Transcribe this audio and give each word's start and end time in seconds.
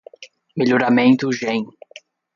Melhoramento 0.57 1.29
gen 1.31 1.63